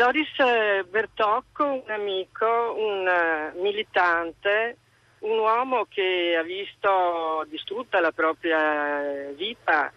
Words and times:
Loris 0.00 0.34
Bertocco, 0.88 1.82
un 1.84 1.90
amico, 1.90 2.74
un 2.74 3.06
uh, 3.06 3.60
militante, 3.60 4.78
un 5.18 5.36
uomo 5.36 5.84
che 5.90 6.34
ha 6.38 6.42
visto 6.42 7.44
distrutta 7.50 8.00
la 8.00 8.10
propria 8.10 9.30
vita 9.34 9.92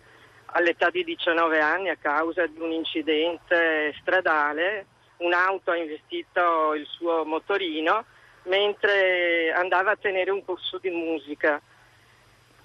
all'età 0.48 0.90
di 0.90 1.06
19 1.06 1.62
anni 1.62 1.88
a 1.88 1.96
causa 1.96 2.46
di 2.48 2.60
un 2.60 2.72
incidente 2.74 3.96
stradale. 4.02 4.88
Un'auto 5.20 5.72
ha 5.72 5.78
investito 5.78 6.74
il 6.74 6.86
suo 6.86 7.24
motorino 7.24 8.04
mentre 8.44 9.54
andava 9.54 9.92
a 9.92 9.96
tenere 9.98 10.32
un 10.32 10.44
corso 10.44 10.80
di 10.80 10.90
musica. 10.90 11.62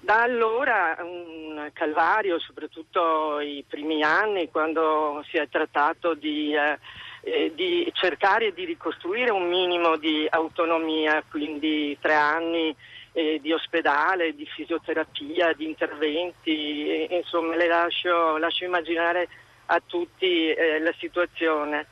Da 0.01 0.23
allora 0.23 0.97
un 0.99 1.69
calvario, 1.71 2.37
soprattutto 2.39 3.39
i 3.39 3.63
primi 3.65 4.03
anni, 4.03 4.51
quando 4.51 5.23
si 5.29 5.37
è 5.37 5.47
trattato 5.47 6.13
di, 6.15 6.53
eh, 6.53 6.77
eh, 7.21 7.51
di 7.53 7.89
cercare 7.93 8.53
di 8.53 8.65
ricostruire 8.65 9.31
un 9.31 9.47
minimo 9.47 9.97
di 9.97 10.27
autonomia, 10.29 11.23
quindi 11.29 11.97
tre 11.99 12.13
anni 12.13 12.75
eh, 13.11 13.39
di 13.41 13.51
ospedale, 13.51 14.35
di 14.35 14.45
fisioterapia, 14.45 15.53
di 15.53 15.65
interventi, 15.65 17.07
insomma 17.13 17.55
le 17.55 17.67
lascio, 17.67 18.37
lascio 18.37 18.65
immaginare 18.65 19.27
a 19.67 19.81
tutti 19.85 20.49
eh, 20.49 20.79
la 20.79 20.93
situazione. 20.97 21.87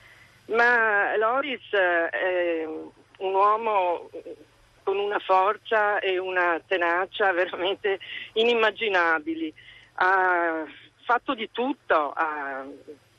Ma 0.47 1.15
Loris 1.17 1.73
eh, 1.73 2.09
è 2.09 2.65
un 2.65 3.33
uomo 3.33 4.09
con 4.83 4.97
una 4.97 5.19
forza 5.19 5.99
e 5.99 6.17
una 6.17 6.61
tenacia 6.65 7.31
veramente 7.33 7.99
inimmaginabili. 8.33 9.53
Ha 9.95 10.63
fatto 11.03 11.33
di 11.33 11.49
tutto, 11.51 12.13
ha, 12.15 12.65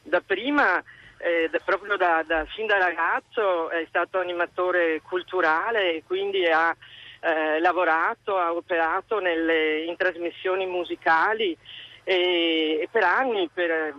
da 0.03 0.21
prima, 0.21 0.83
eh, 1.19 1.51
proprio 1.65 1.97
da, 1.97 2.23
da, 2.27 2.45
fin 2.47 2.67
da 2.67 2.79
ragazzo, 2.79 3.71
è 3.71 3.85
stato 3.89 4.19
animatore 4.19 5.01
culturale 5.03 5.95
e 5.95 6.03
quindi 6.07 6.47
ha 6.47 6.75
eh, 7.21 7.59
lavorato, 7.61 8.39
ha 8.39 8.53
operato 8.53 9.19
nelle, 9.19 9.85
in 9.85 9.97
trasmissioni 9.97 10.67
musicali 10.67 11.57
e, 12.05 12.79
e 12.81 12.89
per 12.91 13.03
anni, 13.03 13.49
per 13.53 13.95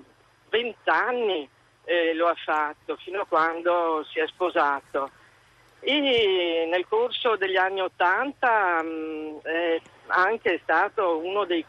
vent'anni 0.50 1.48
eh, 1.84 2.14
lo 2.14 2.28
ha 2.28 2.36
fatto, 2.36 2.96
fino 2.98 3.22
a 3.22 3.26
quando 3.26 4.06
si 4.10 4.20
è 4.20 4.28
sposato. 4.28 5.12
E 5.82 6.68
nel 6.70 6.86
corso 6.88 7.36
degli 7.36 7.56
anni 7.56 7.82
Ottanta 7.82 8.82
mm, 8.84 9.38
è 9.44 9.82
anche 10.08 10.60
stato 10.64 11.18
uno 11.20 11.46
dei 11.46 11.66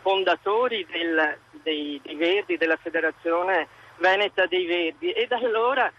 fondatori 0.00 0.86
del, 0.90 1.38
dei, 1.62 2.00
dei 2.02 2.14
Verdi, 2.16 2.58
della 2.58 2.76
Federazione 2.76 3.68
Veneta 3.98 4.46
dei 4.46 4.66
Verdi 4.66 5.12
e 5.12 5.26
da 5.26 5.36
allora 5.36 5.92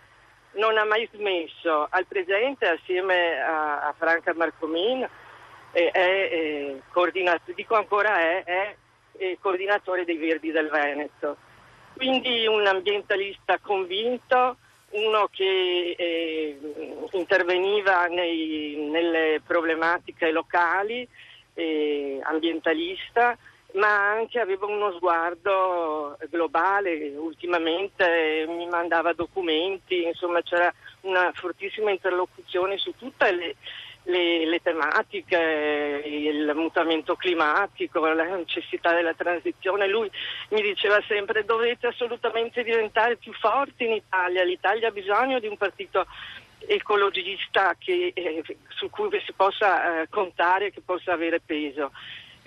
non 0.53 0.77
ha 0.77 0.85
mai 0.85 1.07
smesso. 1.13 1.87
Al 1.89 2.05
presente, 2.05 2.67
assieme 2.67 3.41
a, 3.41 3.87
a 3.87 3.93
Franca 3.97 4.33
Marcomin, 4.33 5.07
è, 5.71 5.91
è, 5.91 6.29
è 6.29 6.75
dico 7.53 7.75
ancora 7.75 8.19
è, 8.19 8.43
è, 8.43 8.75
è 9.17 9.37
coordinatore 9.39 10.05
dei 10.05 10.17
Verdi 10.17 10.51
del 10.51 10.69
Veneto. 10.69 11.37
Quindi 11.95 12.45
un 12.45 12.65
ambientalista 12.65 13.57
convinto, 13.59 14.57
uno 14.89 15.29
che 15.31 15.95
eh, 15.97 16.57
interveniva 17.11 18.05
nei, 18.05 18.87
nelle 18.89 19.41
problematiche 19.45 20.31
locali, 20.31 21.07
eh, 21.53 22.19
ambientalista, 22.23 23.37
ma 23.75 24.11
anche 24.11 24.39
aveva 24.39 24.65
uno 24.65 24.91
sguardo 24.93 26.17
globale, 26.29 27.13
ultimamente 27.17 28.45
mi 28.47 28.67
mandava 28.67 29.13
documenti, 29.13 30.03
insomma 30.03 30.41
c'era 30.41 30.73
una 31.01 31.31
fortissima 31.33 31.91
interlocuzione 31.91 32.77
su 32.77 32.93
tutte 32.95 33.31
le, 33.31 33.55
le, 34.03 34.45
le 34.45 34.61
tematiche, 34.61 36.01
il 36.05 36.51
mutamento 36.55 37.15
climatico, 37.15 38.05
la 38.05 38.23
necessità 38.23 38.93
della 38.93 39.13
transizione. 39.13 39.87
Lui 39.87 40.09
mi 40.49 40.61
diceva 40.61 41.01
sempre 41.07 41.43
dovete 41.43 41.87
assolutamente 41.87 42.63
diventare 42.63 43.17
più 43.17 43.33
forti 43.33 43.85
in 43.85 43.93
Italia, 43.93 44.43
l'Italia 44.43 44.87
ha 44.87 44.91
bisogno 44.91 45.39
di 45.39 45.47
un 45.47 45.57
partito 45.57 46.05
ecologista 46.67 47.75
che, 47.77 48.11
eh, 48.15 48.43
su 48.69 48.89
cui 48.89 49.09
si 49.25 49.33
possa 49.33 50.01
eh, 50.01 50.09
contare, 50.09 50.71
che 50.71 50.81
possa 50.83 51.11
avere 51.11 51.39
peso. 51.39 51.91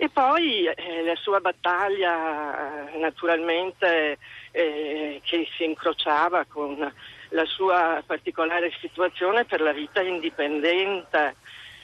E 0.01 0.07
poi 0.07 0.65
eh, 0.65 1.03
la 1.03 1.15
sua 1.17 1.41
battaglia 1.41 2.89
naturalmente 2.99 4.17
eh, 4.51 5.19
che 5.25 5.45
si 5.57 5.65
incrociava 5.65 6.45
con 6.45 6.93
la 7.31 7.45
sua 7.45 8.01
particolare 8.05 8.71
situazione 8.79 9.43
per 9.43 9.59
la 9.59 9.73
vita 9.73 10.01
indipendente. 10.01 11.35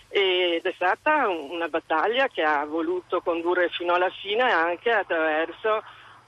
Ed 0.08 0.66
è 0.66 0.72
stata 0.76 1.28
una 1.28 1.68
battaglia 1.68 2.30
che 2.30 2.42
ha 2.42 2.64
voluto 2.64 3.20
condurre 3.20 3.68
fino 3.68 3.96
alla 3.96 4.09
fine 4.09 4.44
anche 4.44 4.92
attraverso 4.92 5.84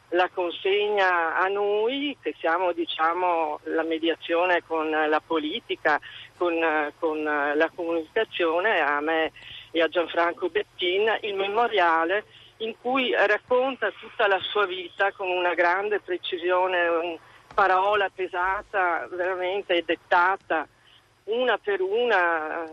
la 0.10 0.30
consegna 0.34 1.38
a 1.38 1.48
noi, 1.48 2.18
che 2.22 2.36
siamo 2.38 2.74
diciamo, 2.74 3.62
la 3.64 3.84
mediazione 3.84 4.62
con 4.68 4.90
la 4.90 5.22
politica, 5.26 6.02
con, 6.36 6.54
con 7.00 7.24
la 7.24 7.72
comunicazione, 7.74 8.82
a 8.82 9.00
me 9.00 9.32
e 9.78 9.82
a 9.82 9.88
Gianfranco 9.88 10.50
Bettin, 10.50 11.20
il 11.22 11.36
memoriale 11.36 12.26
in 12.58 12.74
cui 12.82 13.14
racconta 13.14 13.92
tutta 14.00 14.28
la 14.28 14.40
sua 14.40 14.66
vita 14.66 15.12
con 15.12 15.30
una 15.30 15.54
grande 15.54 16.00
precisione, 16.00 16.88
una 16.88 17.18
parola 17.54 18.10
pesata 18.14 19.08
veramente 19.12 19.84
dettata 19.86 20.68
una 21.26 21.58
per 21.58 21.82
una 21.82 22.64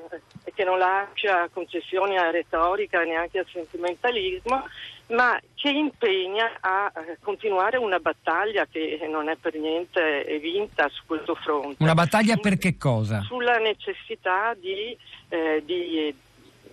e 0.44 0.52
che 0.54 0.64
non 0.64 0.78
lascia 0.78 1.48
concessioni 1.52 2.16
a 2.16 2.30
retorica 2.30 3.02
neanche 3.02 3.40
al 3.40 3.46
sentimentalismo, 3.50 4.64
ma 5.08 5.38
che 5.54 5.70
impegna 5.70 6.58
a 6.60 6.92
continuare 7.20 7.76
una 7.76 7.98
battaglia 7.98 8.66
che 8.66 9.06
non 9.10 9.28
è 9.28 9.36
per 9.36 9.54
niente 9.56 10.38
vinta 10.40 10.88
su 10.88 11.02
questo 11.04 11.34
fronte. 11.34 11.82
Una 11.82 11.94
battaglia 11.94 12.36
per 12.36 12.56
che 12.56 12.76
cosa? 12.78 13.20
Sulla 13.22 13.58
necessità 13.58 14.54
di, 14.54 14.96
eh, 15.28 15.62
di 15.64 16.14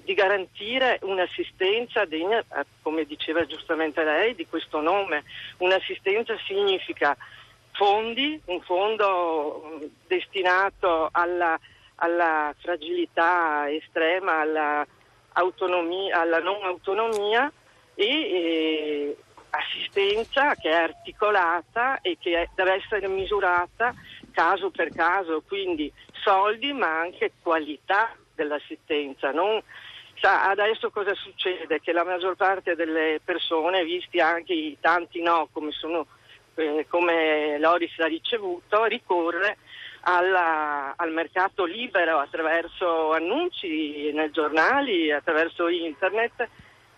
di 0.03 0.13
garantire 0.13 0.99
un'assistenza 1.03 2.05
degna, 2.05 2.39
eh, 2.39 2.65
come 2.81 3.05
diceva 3.05 3.45
giustamente 3.45 4.03
lei, 4.03 4.35
di 4.35 4.47
questo 4.47 4.81
nome. 4.81 5.23
Un'assistenza 5.57 6.35
significa 6.45 7.15
fondi, 7.71 8.39
un 8.45 8.61
fondo 8.61 9.63
mm, 9.65 9.85
destinato 10.07 11.09
alla, 11.11 11.59
alla 11.95 12.53
fragilità 12.59 13.71
estrema, 13.71 14.39
alla, 14.39 14.85
alla 15.33 16.39
non 16.39 16.63
autonomia 16.63 17.51
e, 17.95 18.05
e 18.05 19.17
assistenza 19.51 20.55
che 20.55 20.69
è 20.69 20.75
articolata 20.75 21.99
e 22.01 22.17
che 22.19 22.49
deve 22.55 22.73
essere 22.73 23.07
misurata 23.07 23.93
caso 24.31 24.69
per 24.69 24.93
caso, 24.93 25.43
quindi 25.45 25.91
soldi 26.23 26.71
ma 26.73 26.99
anche 26.99 27.33
qualità 27.41 28.15
dell'assistenza, 28.33 29.31
non 29.31 29.61
Sa 30.21 30.49
adesso 30.51 30.91
cosa 30.91 31.15
succede? 31.15 31.81
Che 31.81 31.91
la 31.91 32.05
maggior 32.05 32.35
parte 32.35 32.75
delle 32.75 33.19
persone, 33.25 33.83
visti 33.83 34.19
anche 34.19 34.53
i 34.53 34.77
tanti 34.79 35.19
no 35.19 35.49
come, 35.51 35.71
sono, 35.71 36.05
eh, 36.53 36.85
come 36.87 37.57
Loris 37.57 37.97
ha 37.97 38.05
ricevuto, 38.05 38.83
ricorre 38.83 39.57
alla, 40.01 40.93
al 40.95 41.11
mercato 41.11 41.65
libero 41.65 42.19
attraverso 42.19 43.13
annunci 43.13 44.11
nei 44.11 44.29
giornali, 44.29 45.11
attraverso 45.11 45.67
internet 45.67 46.47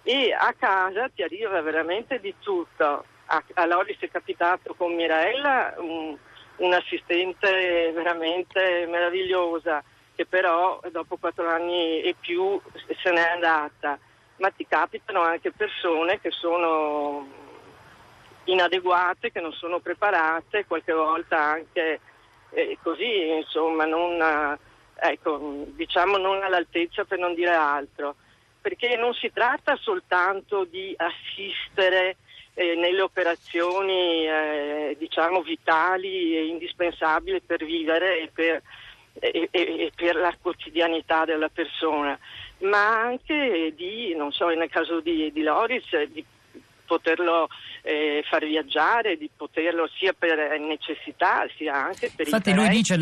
e 0.03 0.35
a 0.37 0.53
casa 0.59 1.07
ti 1.07 1.23
arriva 1.23 1.61
veramente 1.61 2.19
di 2.19 2.35
tutto. 2.39 3.05
A, 3.27 3.41
a 3.53 3.65
Loris 3.65 3.99
è 3.99 4.09
capitato 4.09 4.73
con 4.73 4.93
Mirella, 4.95 5.75
un, 5.77 6.17
un'assistente 6.57 7.93
veramente 7.93 8.85
meravigliosa 8.89 9.81
che 10.15 10.25
però 10.25 10.79
dopo 10.91 11.17
quattro 11.17 11.47
anni 11.47 12.01
e 12.01 12.15
più 12.19 12.59
se 13.01 13.11
n'è 13.11 13.29
andata, 13.29 13.97
ma 14.37 14.49
ti 14.49 14.65
capitano 14.67 15.21
anche 15.21 15.51
persone 15.51 16.19
che 16.19 16.31
sono 16.31 17.27
inadeguate, 18.45 19.31
che 19.31 19.41
non 19.41 19.53
sono 19.53 19.79
preparate, 19.79 20.65
qualche 20.65 20.93
volta 20.93 21.37
anche 21.37 21.99
eh, 22.51 22.77
così, 22.81 23.29
insomma, 23.37 23.85
non, 23.85 24.57
ecco, 24.95 25.65
diciamo 25.67 26.17
non 26.17 26.43
all'altezza 26.43 27.05
per 27.05 27.19
non 27.19 27.33
dire 27.33 27.53
altro, 27.53 28.15
perché 28.61 28.95
non 28.95 29.13
si 29.13 29.31
tratta 29.33 29.75
soltanto 29.77 30.65
di 30.65 30.93
assistere 30.97 32.17
eh, 32.53 32.75
nelle 32.75 33.01
operazioni 33.01 34.27
eh, 34.27 34.95
diciamo 34.97 35.41
vitali 35.41 36.37
e 36.37 36.45
indispensabili 36.45 37.41
per 37.41 37.65
vivere 37.65 38.19
e 38.19 38.29
per 38.31 38.61
e, 39.19 39.47
e, 39.51 39.91
per 39.95 40.15
la 40.15 40.35
quotidianità 40.41 41.25
della 41.25 41.49
persona, 41.49 42.17
ma 42.59 43.01
anche 43.01 43.73
di, 43.75 44.15
non 44.15 44.31
so, 44.31 44.47
nel 44.47 44.69
caso 44.69 44.99
di, 44.99 45.31
di 45.31 45.41
Loris, 45.41 45.85
di 46.11 46.23
poterlo 46.85 47.47
eh, 47.81 48.23
far 48.29 48.45
viaggiare, 48.45 49.17
di 49.17 49.29
poterlo 49.35 49.89
sia 49.97 50.13
per 50.13 50.59
necessità 50.59 51.45
sia 51.57 51.73
anche 51.73 52.11
per 52.15 52.27
Infatti 52.27 52.49
interesse. 52.49 52.67
lui 52.67 52.69
dice 52.69 52.97